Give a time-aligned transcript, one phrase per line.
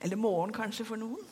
[0.00, 1.22] Eller morgen, kanskje, for noen.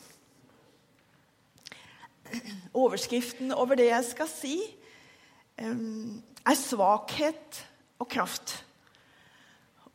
[2.75, 4.55] Overskriften over det jeg skal si,
[5.57, 7.61] er svakhet
[7.97, 8.57] og kraft.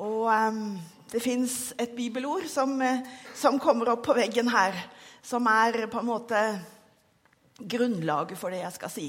[0.03, 0.31] Og
[1.13, 2.81] det fins et bibelord som,
[3.37, 4.79] som, kommer opp på veggen her,
[5.23, 6.41] som er på en måte
[7.61, 9.07] grunnlaget for det jeg skal si.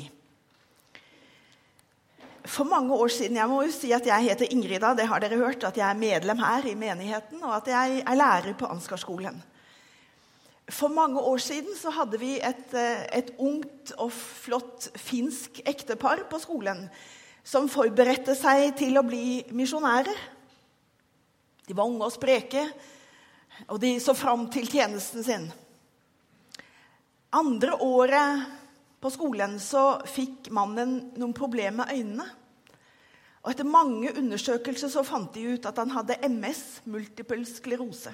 [2.44, 5.40] For mange år siden Jeg må jo si at jeg heter Ingrida, det har dere
[5.40, 9.40] hørt, at jeg er medlem her i menigheten, og at jeg er lærer på Ansgarskolen.
[10.74, 16.24] For mange år siden så hadde vi et, eh, et, ungt og flott finsk ektepar
[16.30, 16.88] på skolen
[17.44, 20.18] som forberedte seg til å bli misjonærer.
[21.68, 22.64] De var unge og spreke,
[23.68, 25.52] og de så fram til tjenesten sin.
[27.34, 28.48] Andre året
[29.02, 32.28] på skolen så fikk mannen noen problemer med øynene.
[33.44, 38.14] Og Etter mange undersøkelser så fant de ut at han hadde MS, multiple sklerose.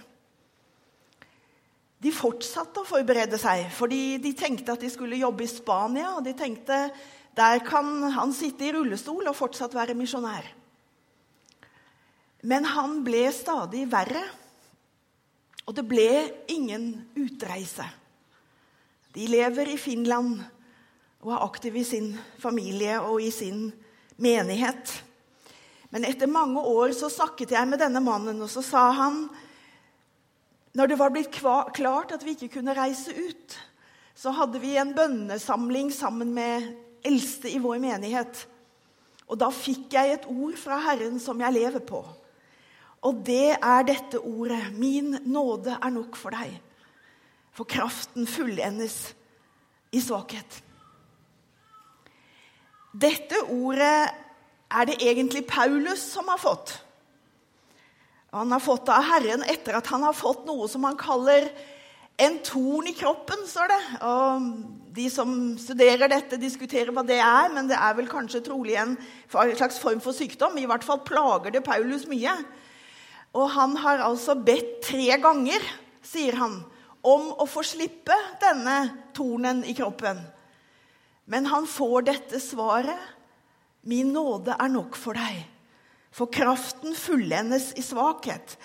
[2.00, 6.14] De fortsatte å forberede seg, fordi de tenkte at de skulle jobbe i Spania.
[6.16, 6.86] Og de tenkte
[7.36, 10.48] der kan han sitte i rullestol og fortsatt være misjonær.
[12.48, 14.24] Men han ble stadig verre,
[15.68, 16.08] og det ble
[16.50, 17.86] ingen utreise.
[19.14, 20.40] De lever i Finland
[21.20, 23.68] og er aktive i sin familie og i sin
[24.22, 24.94] menighet.
[25.92, 29.24] Men etter mange år så snakket jeg med denne mannen, og så sa han
[30.78, 33.58] når det var blitt klart at vi ikke kunne reise ut,
[34.20, 36.68] så hadde vi en bønnesamling sammen med
[37.08, 38.44] eldste i vår menighet.
[39.30, 42.02] Og da fikk jeg et ord fra Herren som jeg lever på.
[43.06, 44.74] Og det er dette ordet.
[44.76, 46.58] Min nåde er nok for deg.
[47.56, 49.14] For kraften fullendes
[49.96, 50.60] i svakhet.
[53.00, 54.10] Dette ordet
[54.70, 56.76] er det egentlig Paulus som har fått.
[58.32, 61.50] Han har fått av Herren etter at han har fått noe som han kaller
[62.20, 63.80] en torn i kroppen, står det.
[64.06, 64.48] Og
[64.94, 68.98] de som studerer dette, diskuterer hva det er, men det er vel kanskje trolig en
[69.32, 70.58] slags form for sykdom.
[70.60, 72.34] I hvert fall plager det Paulus mye.
[73.38, 75.64] Og han har altså bedt tre ganger,
[76.04, 76.60] sier han,
[77.06, 78.82] om å få slippe denne
[79.16, 80.20] tornen i kroppen.
[81.30, 83.00] Men han får dette svaret.
[83.88, 85.46] Min nåde er nok for deg.
[86.12, 88.58] For kraften fullendes i svakhet.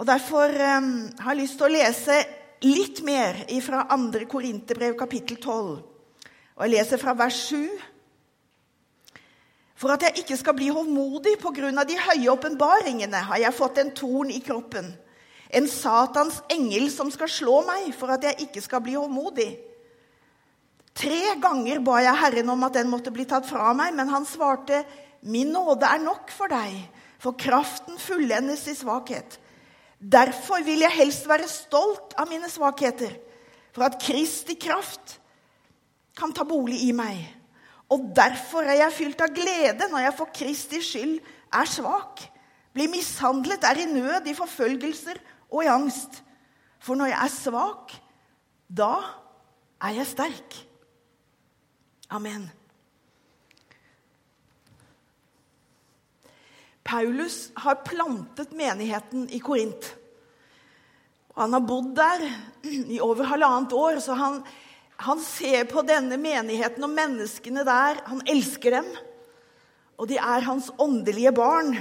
[0.00, 2.20] Og Derfor um, har jeg lyst til å lese
[2.64, 4.24] litt mer fra 2.
[4.30, 5.74] Korinterbrev kapittel 12.
[6.54, 7.68] Og jeg leser fra vers 7.
[9.78, 11.84] For at jeg ikke skal bli hovmodig pga.
[11.84, 14.94] de høye åpenbaringene, har jeg fått en torn i kroppen.
[15.50, 19.50] En Satans engel som skal slå meg for at jeg ikke skal bli hovmodig.
[20.94, 24.26] Tre ganger ba jeg Herren om at den måtte bli tatt fra meg, men han
[24.26, 24.84] svarte,
[25.24, 26.76] Min nåde er nok for deg,
[27.18, 29.38] for kraften fullendes i svakhet.
[29.98, 33.14] Derfor vil jeg helst være stolt av mine svakheter,
[33.72, 35.18] for at Kristi kraft
[36.18, 37.22] kan ta bolig i meg.
[37.92, 41.16] Og derfor er jeg fylt av glede når jeg for Kristi skyld
[41.54, 42.22] er svak,
[42.74, 45.20] blir mishandlet, er i nød, i forfølgelser
[45.50, 46.20] og i angst.
[46.82, 47.94] For når jeg er svak,
[48.68, 48.92] da
[49.80, 50.58] er jeg sterk.
[52.10, 52.50] Amen.
[56.84, 59.94] Paulus har plantet menigheten i Korint.
[61.34, 62.26] Han har bodd der
[62.62, 64.38] i over halvannet år, så han,
[65.02, 68.02] han, ser på denne menigheten og menneskene der.
[68.06, 68.90] Han elsker dem,
[69.98, 71.72] og de er hans åndelige barn.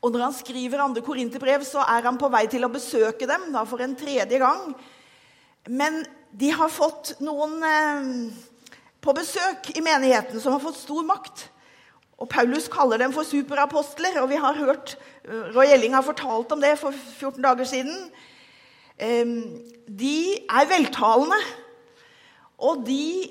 [0.00, 3.50] Og når han skriver andre korinterbrev, så er han på vei til å besøke dem
[3.52, 4.72] da for en tredje gang.
[5.68, 6.00] Men
[6.32, 8.10] de har fått noen eh,
[9.04, 11.49] på besøk i menigheten som har fått stor makt.
[12.20, 16.52] Og Paulus kaller dem for superapostler, og vi har hørt eh, Roy Elling har fortalt
[16.52, 17.96] om det for 14 dager siden.
[19.00, 21.38] De er veltalende,
[22.60, 23.30] og de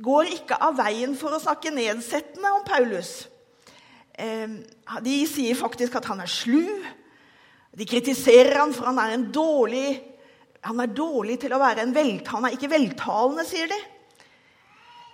[0.00, 3.10] går ikke av veien for å snakke nedsettende om Paulus.
[4.16, 6.64] De sier faktisk at han er slu.
[7.76, 10.00] De kritiserer han for han er dårlig
[10.64, 12.32] han er dårlig til å være en veltalende.
[12.32, 13.80] Han er ikke veltalende, sier de.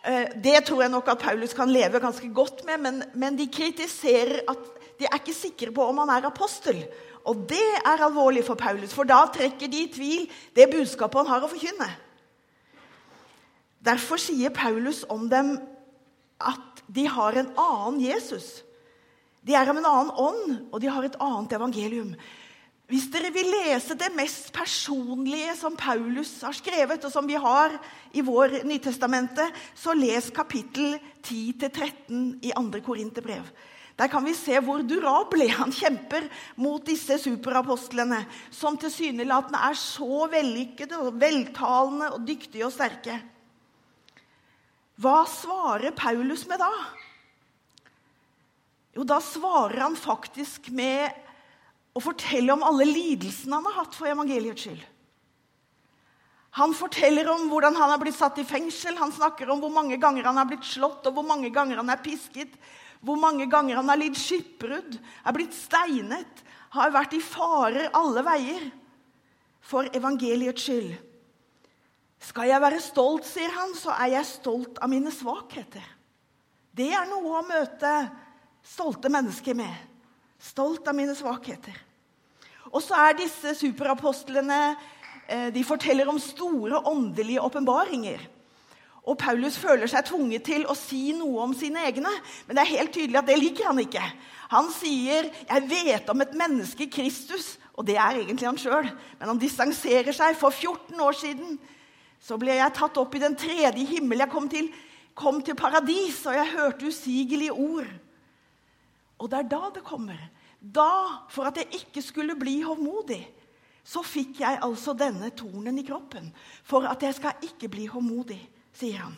[0.05, 3.49] Eh, det tror jeg nok at Paulus kan leve ganske godt med, men, men, de
[3.52, 4.69] kritiserer at
[5.00, 6.85] de er ikke sikre på om han er apostel.
[7.29, 10.25] Og det er alvorlig for Paulus, for da trekker de i tvil
[10.56, 11.88] det budskapet han har å forkynne.
[13.81, 15.55] Derfor sier Paulus om dem
[16.41, 18.62] at de har en annen Jesus.
[19.44, 22.14] De er av en annen ånd, og de har et annet evangelium.
[22.90, 27.76] Hvis dere vil lese det mest personlige som Paulus har skrevet, og som vi har
[28.10, 32.81] i vår Nytestamentet, så les kapittel 10-13 i 2.
[32.82, 33.46] Korinterbrev.
[34.00, 36.26] Der kan vi se hvor durable han kjemper
[36.58, 43.20] mot disse superapostlene, som tilsynelatende er så vellykkede, og veltalende og dyktige og sterke.
[45.00, 46.72] Hva svarer Paulus med da?
[48.96, 51.29] Jo, da svarer han faktisk med
[51.94, 54.82] å fortelle om alle lidelsene han har hatt for evangeliets skyld.
[56.58, 59.98] Han forteller om hvordan han har blitt satt i fengsel, han snakker om hvor mange
[60.02, 62.56] ganger han har blitt slått, og hvor mange ganger han er pisket,
[63.00, 66.42] hvor mange ganger han har lidd skipbrudd, er blitt steinet,
[66.75, 68.66] har vært i farer alle veier
[69.62, 70.92] for evangeliets skyld.
[72.20, 75.87] Skal jeg være stolt, sier han, så er jeg stolt av mine svakheter.
[76.70, 77.94] Det er noe å møte
[78.66, 79.89] stolte mennesker med.
[80.40, 81.76] Stolt av mine svakheter.
[82.70, 84.60] Og så er disse superapostlene
[85.28, 88.22] eh, De forteller om store åndelige åpenbaringer.
[89.08, 92.10] Og Paulus føler seg tvunget til å si noe om sine egne,
[92.46, 94.02] men det er helt tydelig at det liker han ikke.
[94.52, 98.90] Han sier 'Jeg vet om et menneske, Kristus', og det er egentlig han sjøl.
[99.19, 100.37] Men han distanserer seg.
[100.37, 101.58] For 14 år siden
[102.20, 104.19] så ble jeg tatt opp i den tredje himmel.
[104.19, 104.69] Jeg kom til,
[105.14, 107.88] kom til paradis, og jeg hørte usigelige ord.
[109.20, 110.20] Og det er da det kommer.
[110.61, 113.22] Da, for at jeg ikke skulle bli hovmodig,
[113.84, 116.31] så fikk jeg altså denne tornen i kroppen.
[116.64, 118.40] For at jeg skal ikke bli hovmodig
[118.76, 119.17] sier han.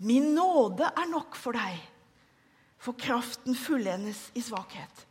[0.00, 1.76] Min nåde er nok for deg,
[2.80, 5.06] for kraften fullendes i svakhet.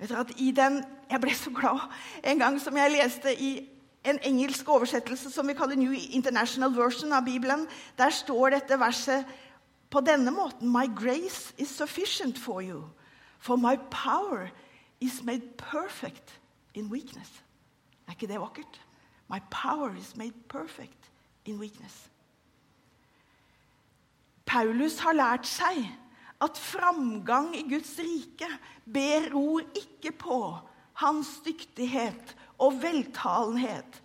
[0.00, 1.82] Vet dere at i den, Jeg ble så glad
[2.24, 3.50] en gang som jeg leste i
[4.08, 7.66] en engelsk oversettelse som vi kaller New International Version av Bibelen.
[7.98, 9.28] Der står dette verset
[9.94, 12.82] på denne måten My grace is sufficient for you,
[13.38, 14.50] for my power
[15.00, 16.40] is made perfect
[16.74, 17.30] in weakness.
[18.08, 18.80] Er ikke det vakkert?
[19.30, 21.10] My power is made perfect
[21.46, 22.10] in weakness.
[24.44, 25.86] Paulus har lært seg
[26.42, 28.50] at framgang i Guds rike
[28.84, 30.40] beror ikke på
[31.00, 34.02] hans dyktighet og veltalenhet.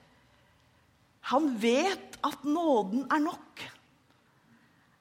[1.33, 3.48] Han vet at nåden er nok.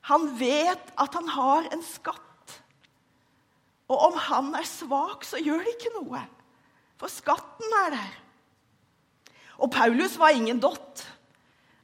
[0.09, 2.25] Han vet at han har en skatt.
[3.89, 6.23] Og om han er svak, så gjør det ikke noe,
[7.01, 8.17] for skatten er der.
[9.59, 11.05] Og Paulus var ingen dott.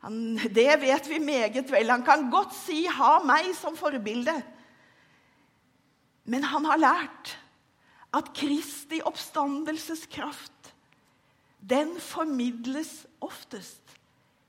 [0.05, 1.91] Han, det vet vi meget vel.
[1.91, 4.43] Han kan godt si 'ha meg som forbilde'.
[6.25, 7.38] Men han har lært
[8.15, 10.75] at Kristi oppstandelseskraft
[11.61, 13.97] den formidles oftest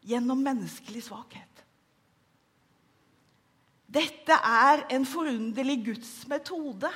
[0.04, 1.55] gjennom menneskelig svakhet.
[3.86, 6.90] Dette er en forunderlig Guds metode.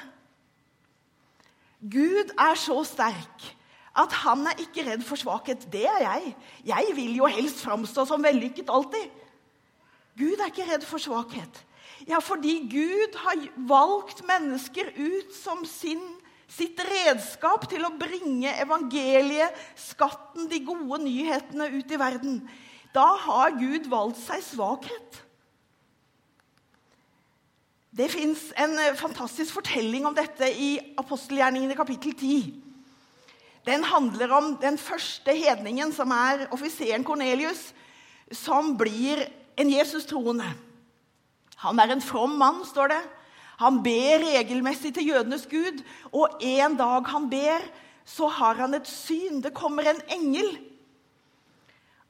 [1.80, 3.56] Gud er så sterk
[4.00, 5.66] at han er ikke redd for svakhet.
[5.72, 6.36] Det er jeg.
[6.72, 9.10] Jeg vil jo helst framstå som vellykket alltid.
[10.20, 11.64] Gud er ikke redd for svakhet.
[12.08, 16.02] Ja, fordi Gud har valgt mennesker ut som sin,
[16.48, 22.40] sitt redskap til å bringe evangeliet, skatten, de gode nyhetene ut i verden.
[22.96, 25.24] Da har Gud valgt seg svakhet.
[27.90, 32.52] Det fins en fantastisk fortelling om dette i apostelgjerningene kapittel 10.
[33.66, 37.72] Den handler om den første hedningen, som er offiseren Kornelius,
[38.32, 39.26] som blir
[39.58, 40.48] en Jesus-troende.
[41.66, 43.02] Han er en from mann, står det.
[43.60, 45.82] Han ber regelmessig til jødenes gud,
[46.14, 47.66] og en dag han ber,
[48.06, 49.42] så har han et syn.
[49.44, 50.54] Det kommer en engel.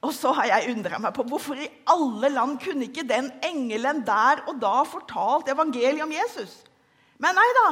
[0.00, 4.00] Og så har jeg undra meg på hvorfor i alle land kunne ikke den engelen
[4.06, 6.62] der og da fortalt evangeliet om Jesus?
[7.20, 7.70] Men nei da.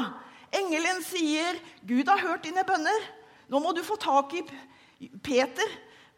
[0.59, 3.07] Engelen sier, 'Gud har hørt dine bønner.'
[3.49, 4.43] Nå må du få tak i
[5.25, 5.71] Peter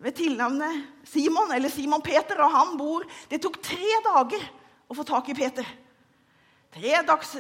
[0.03, 4.43] ved tilnavnet Simon, eller Simon Peter, og han bor Det tok tre dager
[4.91, 5.67] å få tak i Peter.
[6.71, 7.33] Tre dags,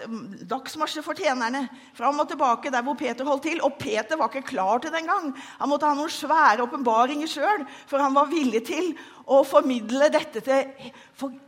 [0.51, 1.63] dagsmarsjer for tjenerne
[1.95, 3.61] fram og tilbake der hvor Peter holdt til.
[3.63, 5.31] Og Peter var ikke klar til det engang.
[5.61, 8.91] Han måtte ha noen svære åpenbaringer sjøl, for han var villig til
[9.31, 10.91] å formidle dette til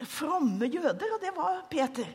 [0.07, 2.07] fromme jøder, og det var Peter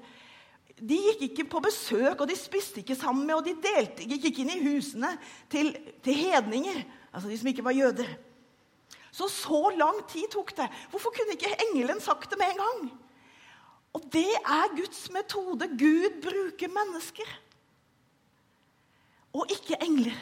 [0.78, 4.28] de gikk ikke på besøk, og de spiste ikke sammen med, og de delte, gikk
[4.30, 5.10] ikke inn i husene
[5.50, 5.72] til,
[6.06, 8.12] til hedninger, altså de som ikke var jøder.
[9.10, 10.68] Så så lang tid tok det.
[10.92, 12.84] Hvorfor kunne ikke engelen sagt det med en gang?
[13.96, 15.70] Og det er Guds metode.
[15.80, 17.30] Gud bruker mennesker.
[19.34, 20.18] Og ikke engler.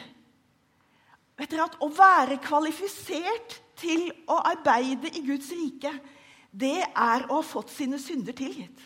[1.36, 5.92] Vet dere at Å være kvalifisert til å arbeide i Guds rike,
[6.56, 8.78] det er å ha fått sine synder tilgitt.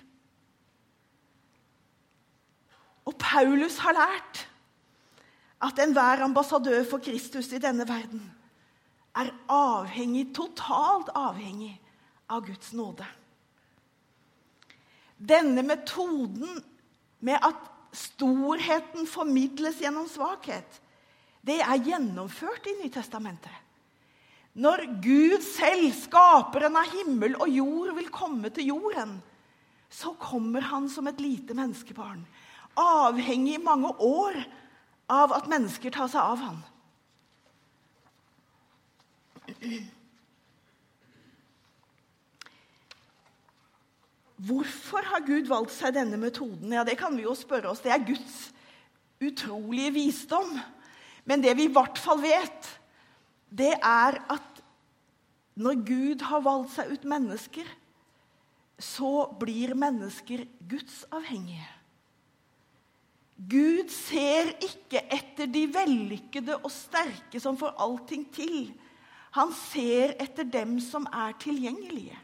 [3.06, 4.42] Og Paulus har lært
[5.62, 8.22] at enhver ambassadør for Kristus i denne verden
[9.18, 11.74] er avhengig, totalt avhengig
[12.30, 13.06] av Guds nåde.
[15.20, 16.62] Denne metoden
[17.20, 20.78] med at storheten formidles gjennom svakhet,
[21.44, 23.52] det er gjennomført i Nytestamentet.
[24.60, 29.20] Når Gud selv, skaperen av himmel og jord, vil komme til jorden,
[29.90, 32.24] så kommer han som et lite menneskebarn,
[32.78, 34.38] avhengig i mange år
[35.10, 36.60] av at mennesker tar seg av han.
[44.40, 46.72] Hvorfor har Gud valgt seg denne metoden?
[46.72, 47.82] Ja, Det kan vi jo spørre oss.
[47.84, 48.52] Det er Guds
[49.20, 50.54] utrolige visdom.
[51.28, 52.70] Men det vi i hvert fall vet,
[53.50, 54.62] det er at
[55.60, 57.66] når Gud har valgt seg ut mennesker,
[58.80, 61.68] så blir mennesker Guds avhengige.
[63.40, 68.72] Gud ser ikke etter de vellykkede og sterke som får allting til.
[69.36, 72.16] Han ser etter dem som er tilgjengelige.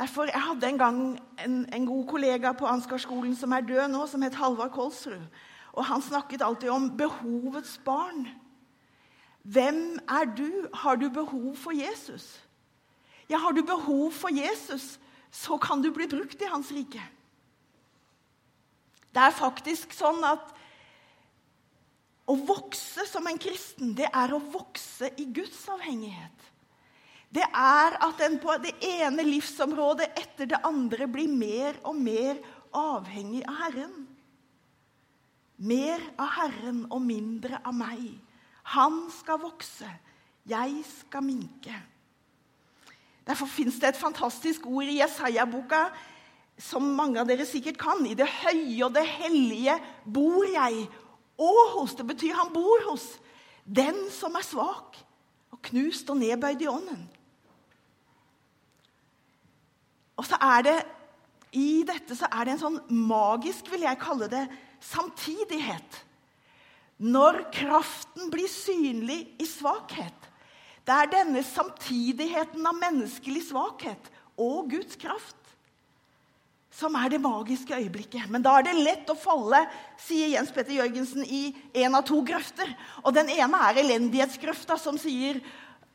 [0.00, 1.00] Derfor, Jeg hadde en gang
[1.44, 5.26] en, en god kollega på Ansgarskolen som er død nå, som het Halvard Kolsrud.
[5.76, 8.24] Og Han snakket alltid om behovets barn.
[9.42, 10.68] Hvem er du?
[10.74, 12.40] Har du behov for Jesus?
[13.28, 14.98] Ja, har du behov for Jesus,
[15.30, 17.02] så kan du bli brukt i hans rike.
[19.14, 20.48] Det er faktisk sånn at
[22.30, 26.50] å vokse som en kristen, det er å vokse i Guds avhengighet
[27.30, 32.40] det er at en på det ene livsområdet etter det andre blir mer og mer
[32.74, 33.94] avhengig av Herren.
[35.60, 38.08] Mer av Herren og mindre av meg.
[38.74, 39.86] Han skal vokse,
[40.48, 41.74] jeg skal minke.
[43.26, 45.84] Derfor fins det et fantastisk ord i Jesaja-boka
[46.60, 48.02] som mange av dere sikkert kan.
[48.10, 50.88] I det høye og det hellige bor jeg.
[51.38, 53.06] Og hos det betyr han bor hos
[53.64, 54.98] den som er svak
[55.54, 57.06] og knust og nedbøyd i ånden.
[60.20, 60.78] Og så er det
[61.56, 64.44] i dette så er det en sånn magisk, vil jeg kalle det,
[64.84, 65.98] samtidighet.
[67.00, 70.28] Når kraften blir synlig i svakhet.
[70.84, 74.10] Det er denne samtidigheten av menneskelig svakhet
[74.40, 75.36] og Guds kraft
[76.80, 78.28] som er det magiske øyeblikket.
[78.30, 79.64] Men da er det lett å falle,
[80.00, 81.50] sier Jens Petter Jørgensen, i
[81.82, 82.70] en av to grøfter.
[83.04, 85.42] Og Den ene er elendighetsgrøfta, som sier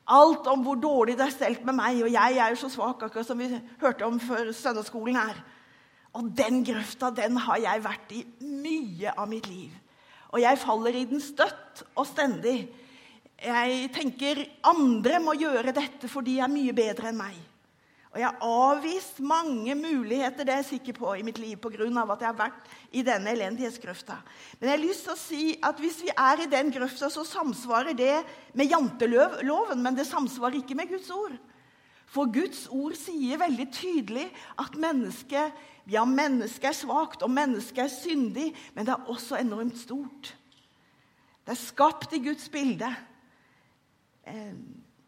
[0.06, 3.02] Alt om hvor dårlig det er stelt med meg, og jeg er jo så svak,
[3.02, 3.50] akkurat som vi
[3.82, 5.40] hørte om før søndagsskolen her.
[6.16, 9.74] Og den grøfta, den har jeg vært i mye av mitt liv.
[10.30, 12.60] Og jeg faller i den støtt og stendig.
[13.42, 17.36] Jeg tenker andre må gjøre dette, for de er mye bedre enn meg.
[18.16, 21.84] Og jeg har avvist mange muligheter det er jeg sikker på i mitt liv pga.
[21.84, 24.16] at jeg har vært i denne elendighetsgrøfta.
[24.60, 27.26] Men jeg har lyst til å si at hvis vi er i den grøfta, så
[27.28, 31.36] samsvarer det med janteloven, men det samsvarer ikke med Guds ord.
[32.08, 34.30] For Guds ord sier veldig tydelig
[34.64, 35.52] at mennesket,
[35.92, 40.32] ja, mennesket er svakt, og mennesket er syndig, men det er også enormt stort.
[41.44, 42.96] Det er skapt i Guds bilde.
[44.24, 44.56] Eh,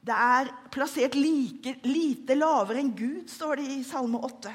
[0.07, 4.53] det er plassert like, lite lavere enn Gud, står det i Salme 8.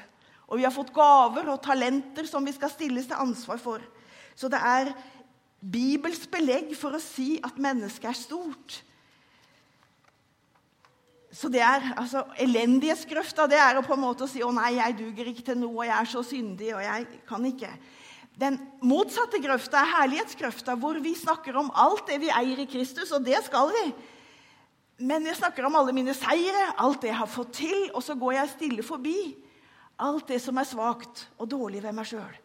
[0.52, 3.84] Og vi har fått gaver og talenter som vi skal stilles til ansvar for.
[4.36, 4.92] Så det er
[5.62, 8.80] Bibels belegg for å si at mennesket er stort.
[11.32, 14.98] Så det er, altså, Elendighetsgrøfta det er å på en måte si å nei, jeg
[14.98, 17.70] duger ikke til noe, og jeg er så syndig, og jeg kan ikke.
[18.42, 23.12] Den motsatte grøfta er herlighetsgrøfta, hvor vi snakker om alt det vi eier i Kristus,
[23.16, 23.86] og det skal vi.
[25.00, 28.16] Men jeg snakker om alle mine seire, alt det jeg har fått til, og så
[28.18, 29.16] går jeg stille forbi
[30.02, 32.38] alt det som er svakt og dårlig ved meg sjøl.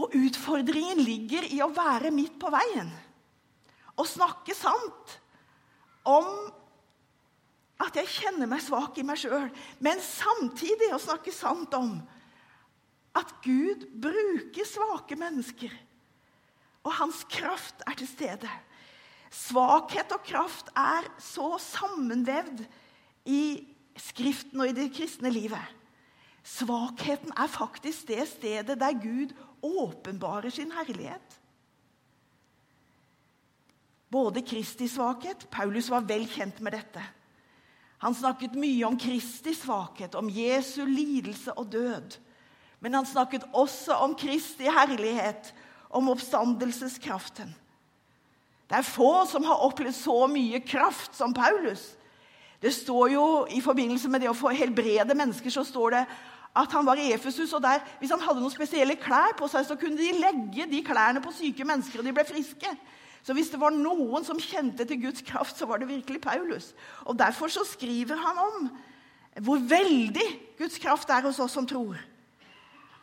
[0.00, 2.90] Og utfordringen ligger i å være midt på veien.
[3.98, 5.18] Og snakke sant
[6.08, 6.30] om
[7.80, 9.48] at jeg kjenner meg svak i meg sjøl,
[9.80, 11.94] men samtidig å snakke sant om
[13.16, 15.72] at Gud bruker svake mennesker,
[16.86, 18.50] og hans kraft er til stede.
[19.30, 22.64] Svakhet og kraft er så sammenvevd
[23.30, 23.42] i
[24.00, 25.76] Skriften og i det kristne livet.
[26.46, 31.36] Svakheten er faktisk det stedet der Gud åpenbarer sin herlighet.
[34.10, 37.02] Både Kristi svakhet Paulus var vel kjent med dette.
[38.00, 42.16] Han snakket mye om Kristi svakhet, om Jesu lidelse og død.
[42.80, 45.52] Men han snakket også om Kristi herlighet,
[45.90, 47.52] om oppstandelseskraften.
[48.70, 51.96] Det er få som har opplevd så mye kraft som Paulus.
[52.62, 56.04] Det står jo I forbindelse med det å få helbrede mennesker så står det
[56.60, 57.52] at han var i Efesus.
[57.52, 60.82] og der, Hvis han hadde noen spesielle klær på seg, så kunne de legge de
[60.86, 62.70] klærne på syke mennesker, og de ble friske.
[63.22, 66.72] Så hvis det var noen som kjente til Guds kraft, så var det virkelig Paulus.
[67.04, 68.70] Og Derfor så skriver han om
[69.40, 70.26] hvor veldig
[70.58, 71.98] Guds kraft er hos oss som tror.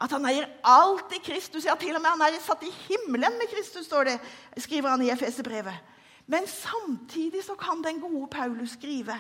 [0.02, 1.66] At han eier alt i Kristus.
[1.66, 4.18] Ja, til og med han er satt i himmelen med Kristus, står det,
[4.62, 5.96] skriver han i Efeserbrevet.
[6.28, 9.16] Men samtidig så kan den gode Paulus skrive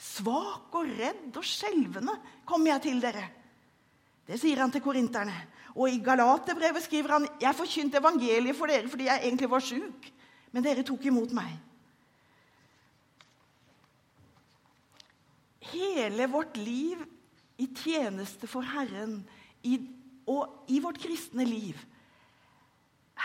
[0.00, 2.14] Svak og redd og skjelvende
[2.48, 3.26] kommer jeg til dere.
[4.26, 5.34] Det sier han til korinterne.
[5.76, 10.08] Og i Galaterbrevet skriver han jeg forkynte evangeliet for dere fordi jeg egentlig var sjuk,
[10.50, 11.52] men dere tok imot meg.
[15.70, 17.04] Hele vårt liv
[17.60, 19.20] i tjeneste for Herren
[19.62, 19.76] i,
[20.30, 21.78] og i vårt kristne liv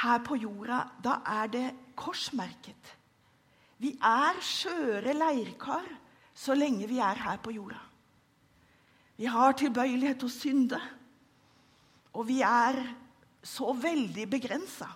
[0.01, 2.91] her på jorda, da er det korsmerket.
[3.79, 5.87] Vi er skjøre leirkar
[6.35, 7.79] så lenge vi er her på jorda.
[9.15, 10.79] Vi har tilbøyelighet til å synde,
[12.15, 12.81] og vi er
[13.45, 14.89] så veldig begrensa.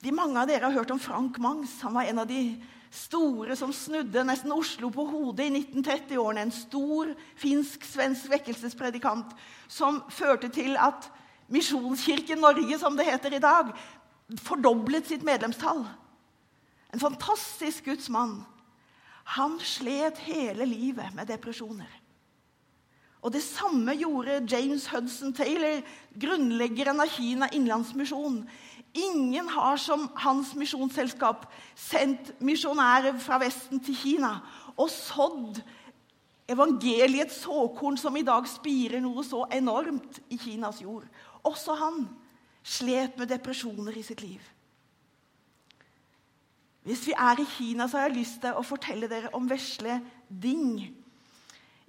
[0.00, 1.74] De mange av dere har hørt om Frank Mangs.
[1.84, 2.40] Han var en av de
[2.90, 6.48] store som snudde nesten Oslo på hodet i 1930-årene.
[6.48, 9.34] En stor finsk-svensk vekkelsespredikant
[9.70, 11.10] som førte til at
[11.50, 13.72] Misjonskirken Norge, som det heter i dag,
[14.38, 15.82] fordoblet sitt medlemstall.
[16.94, 18.40] En fantastisk Guds mann.
[19.36, 21.90] Han slet hele livet med depresjoner.
[23.20, 25.82] Og Det samme gjorde James Hudson Taylor,
[26.16, 28.46] grunnleggeren av Kina Innlandsmisjon.
[28.94, 31.44] Ingen har som hans misjonsselskap
[31.78, 34.32] sendt misjonærer fra Vesten til Kina
[34.74, 35.60] og sådd
[36.50, 41.06] evangeliets såkorn, som i dag spirer noe så enormt i Kinas jord.
[41.46, 42.08] Også han
[42.66, 44.40] slet med depresjoner i sitt liv.
[46.82, 50.00] Hvis vi er i Kina, så har jeg lyst til å fortelle dere om vesle
[50.28, 50.80] Ding.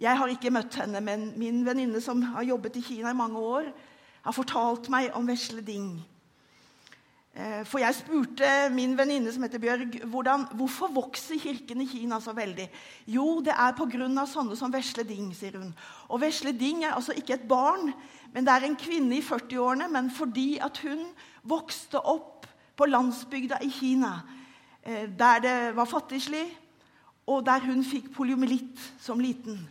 [0.01, 3.39] Jeg har ikke møtt henne, men min venninne som har jobbet i Kina i mange
[3.39, 3.71] år,
[4.21, 5.95] har fortalt meg om vesle Ding.
[7.31, 12.17] Eh, for jeg spurte min venninne som heter Bjørg, hvordan, hvorfor vokser kirken i Kina
[12.19, 12.65] så veldig.
[13.07, 14.25] Jo, det er pga.
[14.27, 15.73] sånne som Vesle Ding, sier hun.
[16.09, 17.93] Og Vesle Ding er altså ikke et barn,
[18.33, 19.87] men det er en kvinne i 40-årene.
[19.89, 21.05] Men fordi at hun
[21.43, 24.21] vokste opp på landsbygda i Kina,
[24.83, 26.49] eh, der det var fattigslig,
[27.27, 29.69] og der hun fikk poliomyelitt som liten.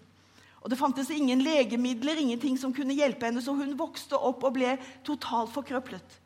[0.63, 4.55] Og Det fantes ingen legemidler, ingenting som kunne hjelpe henne, så hun vokste opp og
[4.55, 6.20] ble totalt forkrøplet.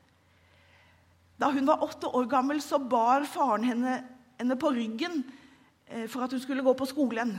[1.40, 3.96] Da hun var åtte år gammel, så bar faren henne,
[4.38, 5.22] henne på ryggen
[5.86, 7.34] eh, for at hun skulle gå på skolen.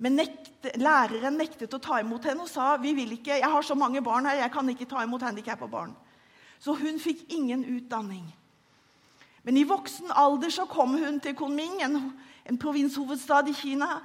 [0.00, 3.66] Men nekte, læreren nektet å ta imot henne og sa vi vil ikke, jeg har
[3.66, 5.92] så mange barn her, jeg kan ikke ta imot handikappa barn.
[6.58, 8.24] Så hun fikk ingen utdanning.
[9.44, 11.98] Men i voksen alder så kom hun til Kunming, en,
[12.48, 13.98] en provinshovedstad i Kina.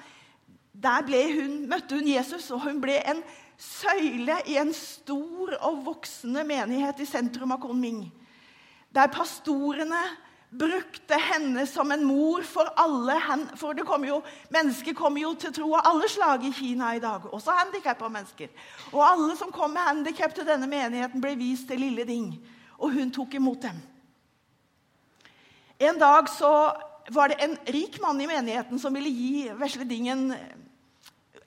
[0.76, 3.24] Der hun, møtte hun Jesus, og hun ble en
[3.60, 8.04] søyle i en stor og voksende menighet i sentrum av Kunming
[8.96, 10.02] der pastorene
[10.50, 13.18] brukte henne som en mor for alle.
[13.60, 17.04] For det kommer jo, mennesker kommer jo til tro av alle slag i Kina i
[17.04, 18.50] dag, også handikappa mennesker.
[18.92, 22.34] Og alle som kom med handikap til denne menigheten, ble vist til lille Ding.
[22.80, 23.78] Og hun tok imot dem.
[25.80, 26.52] En dag så
[27.14, 30.26] var det en rik mann i menigheten som ville gi vesle Ding en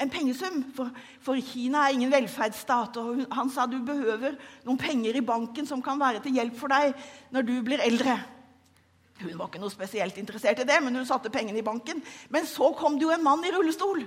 [0.01, 0.63] en pengesum.
[0.77, 0.93] For,
[1.25, 2.97] for, Kina er ingen velferdsstat.
[3.01, 6.73] og Han sa du behøver noen penger i banken som kan være til hjelp for
[6.73, 6.97] deg
[7.35, 8.17] når du blir eldre.
[9.23, 12.03] Hun var ikke noe spesielt interessert i det, men hun satte pengene i banken.
[12.33, 14.03] Men så kom det jo en mann i rullestol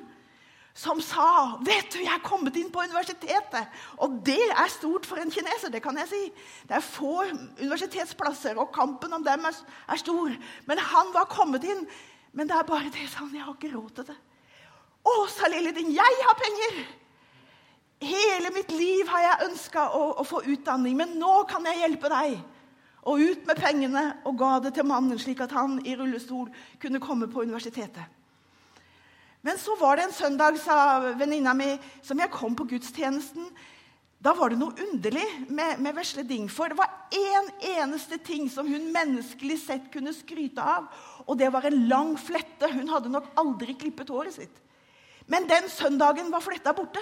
[0.76, 3.70] som sa vet du, jeg er kommet inn på universitetet.
[4.04, 5.72] Og det er stort for en kineser.
[5.72, 6.24] det kan jeg si.
[6.68, 7.24] Det er få
[7.62, 9.56] universitetsplasser, og kampen om dem er,
[9.88, 10.36] er stor.
[10.68, 11.86] Men han var kommet inn.
[12.36, 14.18] Men det er bare det, sa han, jeg har ikke råd til det.
[15.06, 16.86] 'Å, sa lille din, jeg har penger!'
[18.06, 22.12] Hele mitt liv har jeg ønska å, å, få utdanning, men nå kan jeg hjelpe
[22.12, 22.36] deg.
[23.06, 26.50] Og ut med pengene og ga det til mannen, slik at han i rullestol
[26.82, 28.04] kunne komme på universitetet.
[29.46, 33.48] Men så var det en søndag, sa venninna mi, som jeg kom på gudstjenesten.
[34.26, 36.50] Da var det noe underlig med, med vesle Ding.
[36.50, 40.90] For det var én en eneste ting som hun menneskelig sett kunne skryte av.
[41.30, 42.72] Og det var en lang flette.
[42.74, 44.65] Hun hadde nok aldri klippet håret sitt.
[45.28, 47.02] Men den søndagen var fletta borte.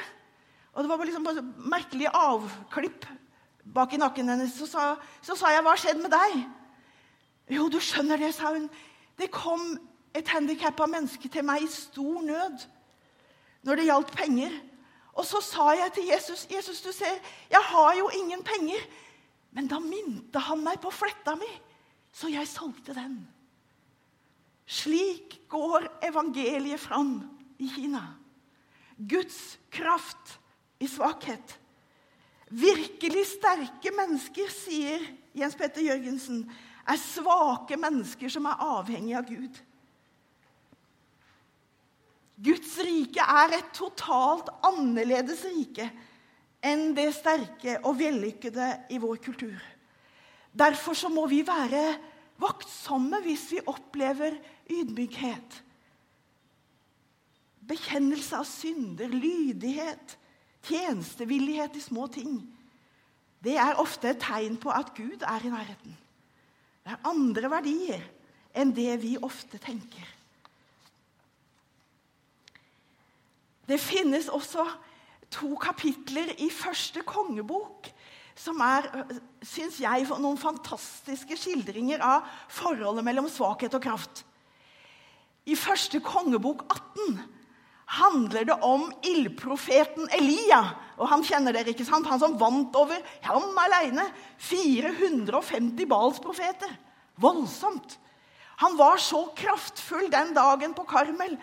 [0.73, 3.05] Og det var liksom bare merkelig avklipp
[3.63, 4.53] bak i nakken hennes.
[4.57, 6.49] Så sa, så sa jeg, 'Hva skjedde med deg?'
[7.49, 8.69] 'Jo, du skjønner det', sa hun.
[9.17, 9.77] 'Det kom
[10.13, 12.67] et handikappa menneske til meg i stor nød
[13.63, 14.61] når det gjaldt penger.'
[15.13, 18.89] Og så sa jeg til Jesus, 'Jesus, du ser, jeg har jo ingen penger.'
[19.51, 21.49] Men da minte han meg på fletta mi,
[22.11, 23.27] så jeg solgte den.
[24.65, 28.03] Slik går evangeliet fram i Kina.
[28.97, 30.37] Guds kraft
[30.79, 31.57] i svakhet.
[32.53, 35.01] Virkelig sterke mennesker, sier
[35.33, 36.43] Jens Petter Jørgensen,
[36.83, 39.61] er svake mennesker som er avhengige av Gud.
[42.43, 45.87] Guds rike er et totalt annerledes rike
[46.63, 49.55] enn det sterke og vellykkede i vår kultur.
[50.53, 51.83] Derfor så må vi være
[52.41, 54.35] vaktsomme hvis vi opplever
[54.69, 55.61] ydmykhet.
[57.67, 60.17] Bekjennelse av synder, lydighet,
[60.67, 62.41] tjenestevillighet i små ting.
[63.43, 65.95] Det er ofte et tegn på at Gud er i nærheten.
[66.83, 68.03] Det er andre verdier
[68.55, 70.07] enn det vi ofte tenker.
[73.67, 74.65] Det finnes også
[75.33, 77.87] to kapitler i første kongebok
[78.35, 78.87] som er,
[79.45, 84.23] syns jeg, noen fantastiske skildringer av forholdet mellom svakhet og kraft.
[85.45, 87.19] I første kongebok 18
[87.93, 90.61] handler det om ildprofeten Elia.
[90.97, 92.07] Og han kjenner dere, ikke sant?
[92.09, 94.05] Han som vant over ham alene
[94.41, 96.71] 450 Balsprofeter.
[97.21, 97.97] Voldsomt.
[98.63, 101.37] Han var så kraftfull den dagen på Karmel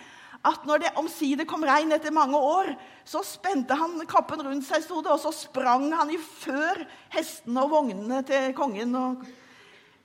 [0.47, 2.71] at når det omsider kom regn etter mange år,
[3.05, 6.81] så spente han kappen rundt seg, sto det, og så sprang han i før
[7.13, 8.97] hestene og vognene til kongen.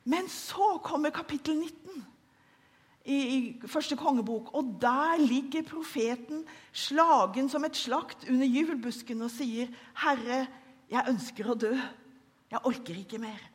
[0.04, 2.04] Men så kommer kapittel 19
[3.06, 9.32] i, i første kongebok, og der ligger profeten slagen som et slakt under jubelbusken og
[9.32, 9.70] sier,
[10.02, 10.48] 'Herre,
[10.90, 11.74] jeg ønsker å dø.
[12.52, 13.52] Jeg orker ikke mer.'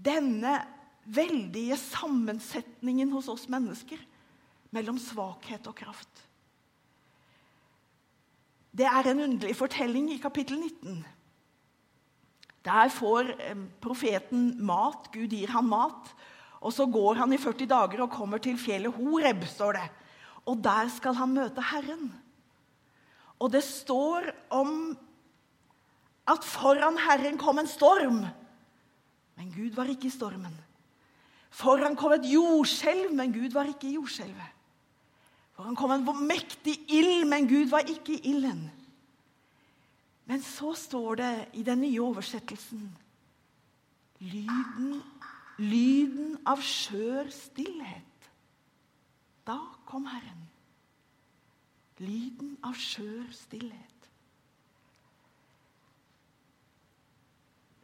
[0.00, 0.54] Denne
[1.04, 4.00] veldige sammensetningen hos oss mennesker
[4.72, 6.26] mellom svakhet og kraft.
[8.70, 11.04] Det er en underlig fortelling i kapittel 19.
[12.64, 15.10] Der får eh, profeten mat.
[15.12, 16.12] Gud gir ham mat.
[16.60, 19.44] Og Så går han i 40 dager og kommer til fjellet Horeb.
[19.44, 19.88] står det.
[20.46, 22.12] Og Der skal han møte Herren.
[23.40, 24.98] Og det står om
[26.28, 28.26] at foran Herren kom en storm.
[29.36, 30.54] Men Gud var ikke i stormen.
[31.50, 34.50] Foran kom et jordskjelv, men Gud var ikke i jordskjelvet.
[35.56, 38.70] Foran kom en mektig ild, men Gud var ikke i ilden.
[40.26, 42.90] Men så står det i den nye oversettelsen
[44.20, 45.02] lyden,
[45.60, 48.30] lyden av skjør stillhet.
[49.46, 50.46] Da kom Herren.
[52.00, 53.86] Lyden av skjør stillhet.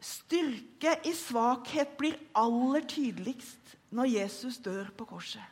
[0.06, 5.42] Styrke i svakhet blir aller tydeligst når Jesus dør på korset.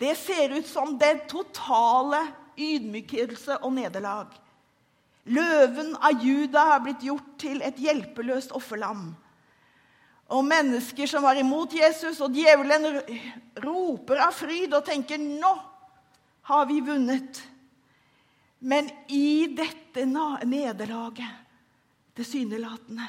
[0.00, 2.22] Det ser ut som den totale
[2.56, 4.30] ydmykelse og nederlag.
[5.28, 9.10] Løven av Juda har blitt gjort til et hjelpeløst offerlam.
[10.30, 13.00] Og mennesker som var imot Jesus, og djevelen
[13.64, 15.54] roper av fryd og tenker 'Nå
[16.42, 17.40] har vi vunnet'.
[18.60, 21.34] Men i dette nederlaget,
[22.14, 23.08] tilsynelatende,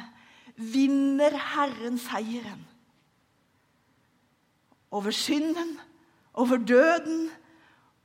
[0.56, 2.66] vinner Herren seieren.
[4.92, 5.80] Over synden
[6.34, 7.30] over døden,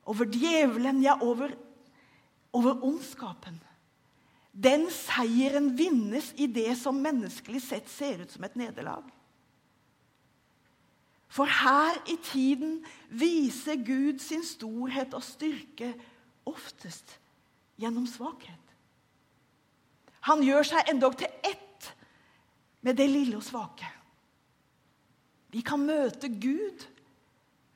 [0.05, 1.51] over djevelen, ja, over,
[2.53, 3.61] over ondskapen.
[4.57, 9.05] Den seieren vinnes i det som menneskelig sett ser ut som et nederlag.
[11.29, 12.79] For her i tiden
[13.13, 15.91] viser Gud sin storhet og styrke
[16.49, 17.19] oftest
[17.77, 18.63] gjennom svakhet.
[20.31, 21.91] Han gjør seg endog til ett
[22.87, 23.91] med det lille og svake.
[25.53, 26.87] Vi kan møte Gud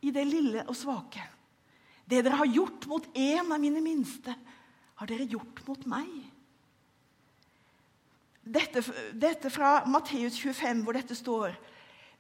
[0.01, 1.23] i det lille og svake.
[2.09, 4.33] Det dere har gjort mot en av mine minste,
[4.97, 6.30] har dere gjort mot meg.
[8.51, 8.83] Dette,
[9.15, 11.55] dette fra Matteus 25, hvor dette står,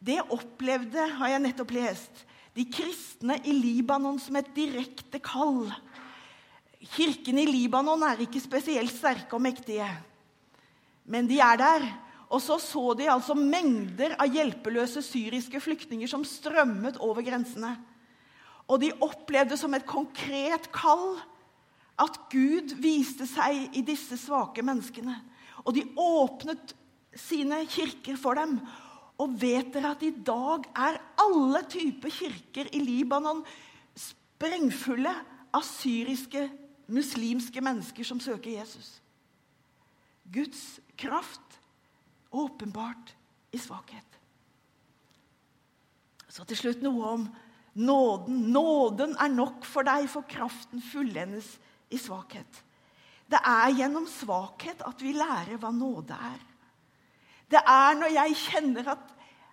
[0.00, 2.22] det opplevde, har jeg nettopp lest,
[2.54, 5.68] de kristne i Libanon som et direkte kall.
[6.94, 9.88] Kirkene i Libanon er ikke spesielt sterke og mektige,
[11.10, 11.88] men de er der.
[12.30, 17.72] Og så så de altså mengder av hjelpeløse syriske flyktninger som strømmet over grensene.
[18.70, 21.18] Og de opplevde som et konkret kall
[21.98, 25.16] at Gud viste seg i disse svake menneskene.
[25.64, 26.74] Og de åpnet
[27.16, 28.58] sine kirker for dem.
[29.20, 33.42] Og vet dere at i dag er alle typer kirker i Libanon
[33.98, 35.12] sprengfulle
[35.52, 36.46] av syriske,
[36.90, 38.96] muslimske mennesker som søker Jesus?
[40.30, 41.58] Guds kraft
[42.30, 43.14] åpenbart
[43.52, 44.06] i svakhet.
[46.30, 47.28] Så til slutt noe om
[47.74, 48.44] nåden.
[48.54, 51.56] Nåden er nok for deg, for kraften fullendes
[51.90, 52.62] i svakhet.
[53.30, 56.40] Det er gjennom svakhet at vi lærer hva nåde er.
[57.50, 59.08] Det er når jeg kjenner at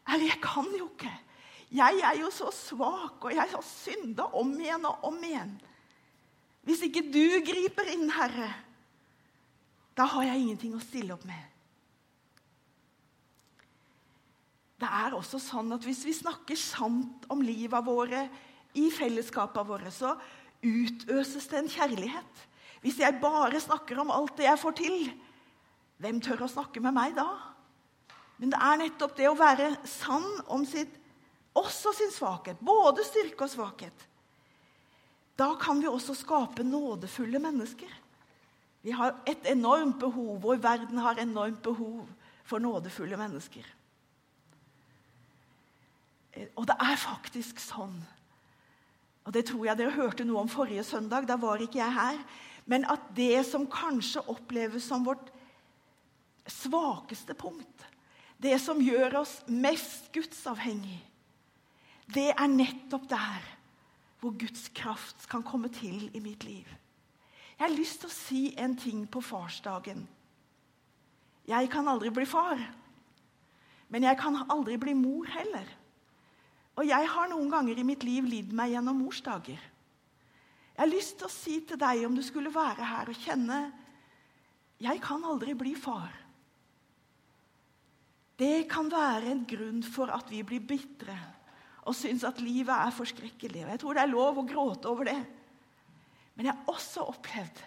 [0.08, 1.12] Herre, jeg kan jo ikke.
[1.76, 5.52] Jeg er jo så svak, og jeg har synda om igjen og om igjen.
[6.64, 8.48] Hvis ikke du griper inn, Herre,
[9.98, 11.44] da har jeg ingenting å stille opp med.
[14.78, 18.28] det er også sånn at hvis vi snakker sant om livet våre
[18.78, 20.14] i fellesskapene våre, så
[20.62, 22.44] utøses det en kjærlighet.
[22.84, 24.98] Hvis jeg bare snakker om alt det jeg får til,
[25.98, 27.28] hvem tør å snakke med meg da?
[28.38, 30.94] Men det er nettopp det å være sann om sitt,
[31.58, 34.04] også sin svakhet, både styrke og svakhet.
[35.38, 37.90] Da kan vi også skape nådefulle mennesker.
[38.86, 42.06] Vi har et enormt behov, og verden har enormt behov
[42.48, 43.66] for nådefulle mennesker.
[46.56, 47.98] Og det er faktisk sånn
[49.28, 51.26] og Det tror jeg dere hørte noe om forrige søndag.
[51.28, 52.20] Da var ikke jeg her.
[52.66, 55.34] Men at det som kanskje oppleves som vårt
[56.48, 57.84] svakeste punkt,
[58.40, 61.02] det som gjør oss mest gudsavhengig,
[62.08, 63.48] det er nettopp der
[64.22, 66.68] hvor Guds kraft kan komme til i mitt liv.
[67.58, 70.06] Jeg har lyst til å si en ting på farsdagen.
[71.48, 72.62] Jeg kan aldri bli far,
[73.92, 75.68] men jeg kan aldri bli mor heller.
[76.78, 79.58] Og jeg har noen ganger i mitt liv lidd meg gjennom morsdager.
[80.78, 83.62] Jeg har lyst til å si til deg, om du skulle være her og kjenne
[84.78, 86.14] Jeg kan aldri bli far.
[88.38, 91.16] Det kan være en grunn for at vi blir bitre
[91.88, 93.64] og syns at livet er forskrekkelig.
[93.64, 95.18] Og jeg tror det er lov å gråte over det.
[96.36, 97.64] Men jeg har også opplevd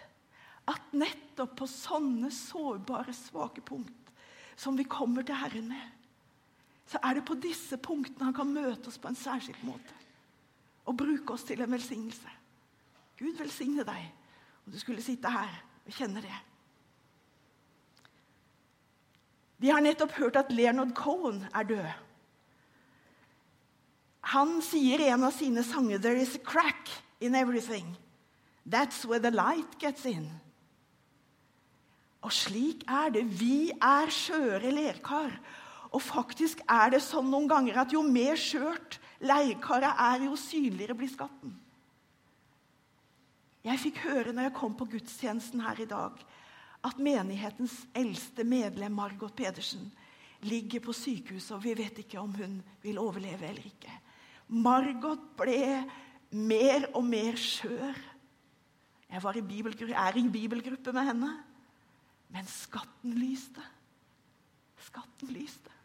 [0.71, 4.13] at nettopp på sånne sårbare, svake punkt
[4.61, 6.00] som vi kommer til Herren med,
[6.91, 9.95] så er det på disse punktene han kan møte oss på en særskilt måte.
[10.91, 12.33] Og bruke oss til en velsignelse.
[13.21, 14.09] Gud velsigne deg
[14.65, 15.53] om du skulle sitte her
[15.85, 16.39] og kjenne det.
[19.61, 21.91] Vi har nettopp hørt at Leonard Cohen er død.
[24.33, 26.89] Han sier i en av sine sanger 'There is a crack
[27.21, 27.95] in everything'.
[28.67, 30.41] That's where the light gets in.
[32.23, 33.41] Og slik er det.
[33.41, 35.41] Vi er skjøre lerkar.
[35.91, 40.97] Og faktisk er det sånn noen ganger at jo mer skjørt leirkaret er, jo synligere
[40.97, 41.57] blir skatten.
[43.67, 46.15] Jeg fikk høre når jeg kom på gudstjenesten her i dag,
[46.81, 49.91] at menighetens eldste medlem, Margot Pedersen,
[50.49, 53.93] ligger på sykehuset, og vi vet ikke om hun vil overleve eller ikke.
[54.49, 55.83] Margot ble
[56.31, 57.99] mer og mer skjør.
[59.11, 59.43] Jeg i
[59.93, 61.31] er i bibelgruppe med henne.
[62.31, 63.63] Men skatten lyste.
[64.87, 65.80] Skatten lyste.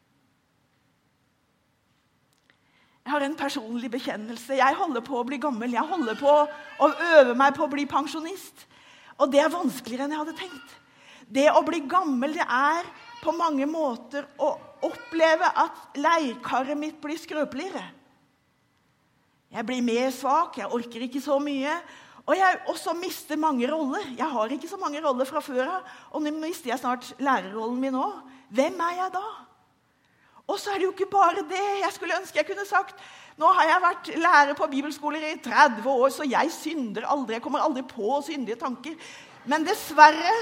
[3.05, 4.55] Jeg har en personlig bekjennelse.
[4.57, 5.75] Jeg holder på å bli gammel.
[5.75, 8.65] Jeg holder på å øve meg på å bli pensjonist.
[9.21, 10.71] Og det er vanskeligere enn jeg hadde tenkt.
[11.29, 12.89] Det å bli gammel, det er
[13.21, 17.83] på mange måter å oppleve at leirkaret mitt blir skrøpeligere.
[19.53, 21.77] Jeg blir mer svak, jeg orker ikke så mye.
[22.25, 24.05] Og jeg også mister mange roller.
[24.17, 25.97] Jeg har ikke så mange roller fra før av.
[26.09, 28.17] Og nå mister jeg snart lærerrollen min òg.
[28.49, 29.27] Hvem er jeg da?
[30.45, 31.63] Og så er det jo ikke bare det.
[31.81, 32.99] Jeg skulle ønske jeg kunne sagt
[33.35, 37.35] nå har jeg vært lærer på bibelskoler i 30 år, så jeg synder aldri.
[37.35, 38.95] Jeg kommer aldri på syndige tanker.
[39.51, 40.35] Men dessverre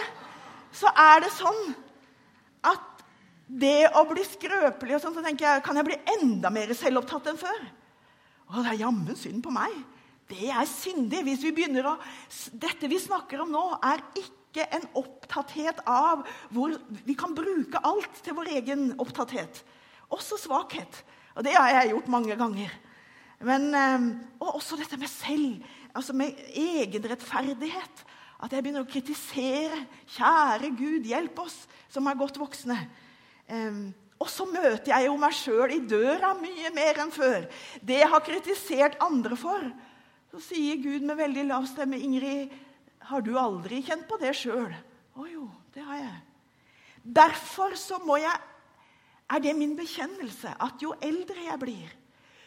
[0.73, 1.63] så er det sånn
[2.69, 3.01] at
[3.49, 7.31] det å bli skrøpelig og sånn, så tenker jeg, Kan jeg bli enda mer selvopptatt
[7.33, 7.65] enn før?
[8.49, 9.73] Å, det er jammen synd på meg.
[10.29, 11.25] Det er syndig.
[11.25, 11.97] Hvis vi begynner å
[12.53, 18.21] Dette vi snakker om nå, er ikke en opptatthet av hvor vi kan bruke alt
[18.21, 19.63] til vår egen opptatthet.
[20.11, 21.03] Også svakhet.
[21.35, 22.73] Og det har jeg gjort mange ganger.
[23.43, 25.63] Men, ehm, og også dette med selv,
[25.95, 28.05] altså med egenrettferdighet.
[28.43, 29.85] At jeg begynner å kritisere.
[30.15, 32.77] Kjære Gud, hjelp oss som er godt voksne.
[33.47, 37.47] Ehm, og så møter jeg jo meg sjøl i døra mye mer enn før.
[37.83, 39.65] Det jeg har kritisert andre for.
[40.31, 42.49] Så sier Gud med veldig lav stemme, 'Ingrid,
[43.09, 44.73] har du aldri kjent på det sjøl?'
[45.13, 46.21] Å jo, det har jeg.
[47.03, 48.33] Derfor så må jeg
[49.33, 51.93] er det min bekjennelse at jo eldre jeg blir,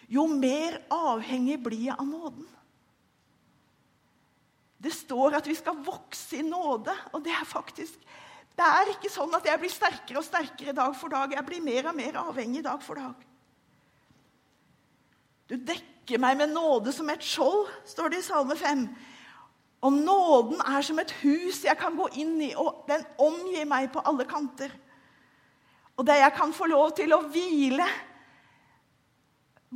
[0.08, 2.46] jo mer avhengig blir jeg av nåden.
[4.78, 7.98] Det står at vi skal vokse i nåde, og det er faktisk
[8.56, 11.34] Det er ikke sånn at jeg blir sterkere og sterkere dag for dag.
[11.34, 13.26] Jeg blir mer og mer avhengig dag for dag.
[15.44, 18.86] Du dekker meg med nåde som et skjold, står det i Salme 5.
[19.84, 23.90] Og nåden er som et hus jeg kan gå inn i, og den omgir meg
[23.92, 24.72] på alle kanter.
[25.96, 27.86] Og der jeg kan få lov til å hvile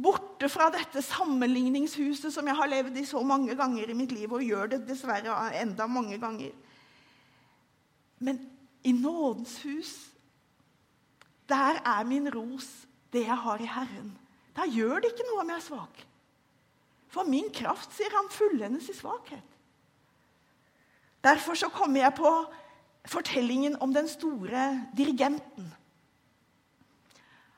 [0.00, 4.32] borte fra dette sammenligningshuset som jeg har levd i så mange ganger i mitt liv,
[4.32, 6.52] og gjør det dessverre enda mange ganger.
[8.20, 8.40] Men
[8.84, 9.92] i nådens hus,
[11.48, 12.68] der er min ros
[13.12, 14.12] det jeg har i Herren.
[14.56, 16.04] Da gjør det ikke noe om jeg er svak.
[17.10, 19.56] For min kraft, sier han, fullendes i svakhet.
[21.24, 22.30] Derfor så kommer jeg på
[23.10, 25.72] fortellingen om den store dirigenten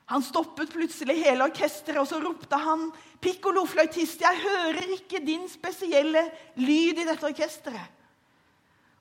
[0.06, 2.90] han stoppet plutselig hele orkesteret, og så ropte han,
[3.22, 6.24] 'Pikkolofløytist, jeg hører ikke din spesielle
[6.56, 8.02] lyd i dette orkesteret.'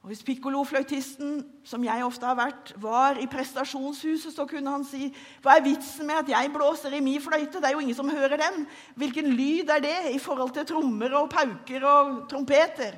[0.02, 5.12] Og Hvis pikkolofløytisten, som jeg ofte har vært, var i prestasjonshuset, så kunne han si
[5.44, 7.62] Hva er vitsen med at jeg blåser i min fløyte?
[7.62, 8.66] Det er jo ingen som hører den.
[8.98, 12.98] Hvilken lyd er det i forhold til trommer og pauker og trompeter?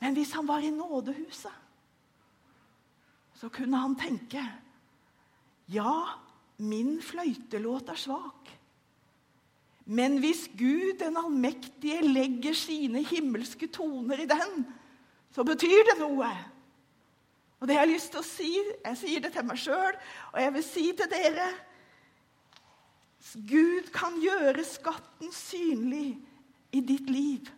[0.00, 1.56] Men hvis han var i nådehuset,
[3.34, 4.44] så kunne han tenke
[5.70, 6.14] Ja,
[6.60, 8.50] min fløytelåt er svak.
[9.90, 14.66] Men hvis Gud den allmektige legger sine himmelske toner i den,
[15.34, 16.28] så betyr det noe.
[17.60, 18.50] Og det har jeg lyst til å si,
[18.84, 19.98] jeg sier det til meg sjøl,
[20.32, 21.48] og jeg vil si til dere
[23.50, 26.14] Gud kan gjøre skatten synlig
[26.72, 27.50] i ditt liv.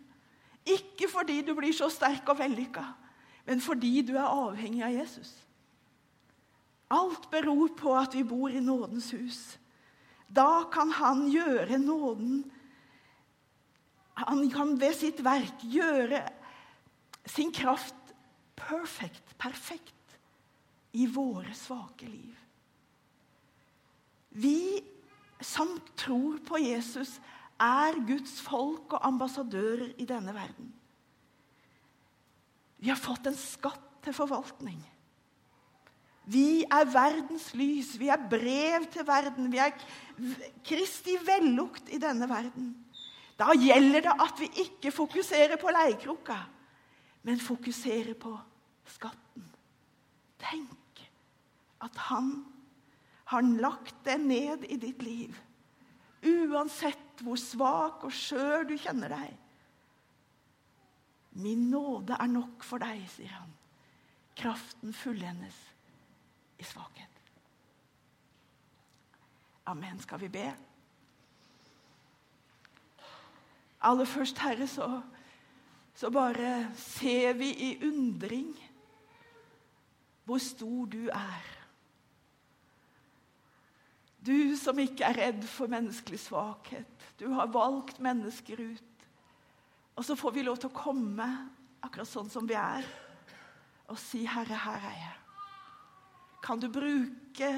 [0.67, 2.83] Ikke fordi du blir så sterk og vellykka,
[3.47, 5.31] men fordi du er avhengig av Jesus.
[6.93, 9.41] Alt beror på at vi bor i nådens hus.
[10.29, 12.43] Da kan han gjøre nåden
[14.13, 16.19] Han kan ved sitt verk gjøre
[17.25, 18.13] sin kraft
[18.53, 20.17] perfekt, perfekt
[20.93, 22.35] i våre svake liv.
[24.29, 24.83] Vi
[25.41, 27.17] som tror på Jesus,
[27.59, 30.71] er Guds folk og ambassadører i denne verden.
[32.77, 34.79] Vi har fått en skatt til forvaltning.
[36.25, 39.73] Vi er verdens lys, vi er brev til verden, vi er
[40.63, 42.71] Kristi vellukt i denne verden.
[43.39, 46.37] Da gjelder det at vi ikke fokuserer på leirkrukka,
[47.27, 48.31] men fokuserer på
[48.93, 49.49] skatten.
[50.39, 51.03] Tenk
[51.83, 52.35] at han
[53.33, 55.35] har lagt det ned i ditt liv.
[56.23, 59.33] Uansett hvor svak og skjør du kjenner deg.
[61.43, 63.51] Min nåde er nok for deg, sier han.
[64.37, 65.57] Kraften fullendes
[66.59, 67.09] i svakhet.
[69.65, 69.99] Amen.
[69.99, 70.47] Skal vi be?
[73.81, 75.01] Aller først, Herre, så
[75.93, 78.53] så bare ser vi i undring
[80.23, 81.49] hvor stor du er.
[84.25, 87.09] Du som ikke er redd for menneskelig svakhet.
[87.19, 89.07] Du har valgt mennesker ut.
[89.95, 91.27] Og så får vi lov til å komme
[91.83, 92.87] akkurat sånn som vi er,
[93.91, 95.22] og si, 'Herre, her er jeg'.
[96.43, 97.51] Kan du bruke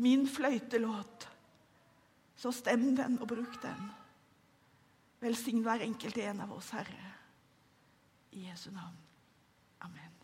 [0.00, 1.28] min fløytelåt,
[2.38, 3.88] så stem den og bruk den.
[5.20, 7.10] Velsign hver enkelt en av oss, Herre.
[8.32, 8.96] I Jesu navn.
[9.84, 10.17] Amen.